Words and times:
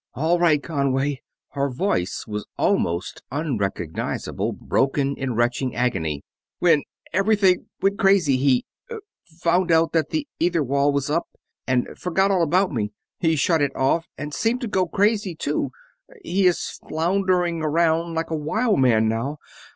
"All 0.15 0.39
right, 0.39 0.63
Conway." 0.63 1.21
Her 1.49 1.69
voice 1.69 2.25
was 2.27 2.47
almost 2.57 3.21
unrecognizable, 3.31 4.51
broken 4.51 5.15
in 5.15 5.35
retching 5.35 5.75
agony. 5.75 6.23
"When 6.57 6.81
everything 7.13 7.67
went 7.83 7.99
crazy 7.99 8.37
he... 8.37 8.65
found 9.27 9.71
out 9.71 9.91
that 9.91 10.09
the 10.09 10.27
ether 10.39 10.63
wall 10.63 10.91
was 10.91 11.11
up 11.11 11.27
and... 11.67 11.87
forgot 11.95 12.31
all 12.31 12.41
about 12.41 12.71
me. 12.71 12.93
He 13.19 13.35
shut 13.35 13.61
it 13.61 13.75
off... 13.75 14.07
and 14.17 14.33
seemed 14.33 14.61
to 14.61 14.67
go 14.67 14.87
crazy 14.87 15.35
too... 15.35 15.69
he 16.23 16.47
is 16.47 16.79
floundering 16.89 17.61
around 17.61 18.15
like 18.15 18.31
a 18.31 18.35
wild 18.35 18.79
man 18.79 19.07
now 19.07 19.37